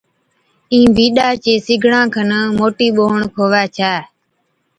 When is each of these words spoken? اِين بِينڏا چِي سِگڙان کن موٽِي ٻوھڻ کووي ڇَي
اِين 0.73 0.87
بِينڏا 0.95 1.27
چِي 1.43 1.53
سِگڙان 1.65 2.05
کن 2.13 2.31
موٽِي 2.57 2.87
ٻوھڻ 2.95 3.21
کووي 3.35 3.63
ڇَي 3.75 3.93